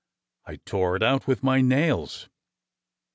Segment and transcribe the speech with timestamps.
[0.47, 2.27] I tore it out with my nails.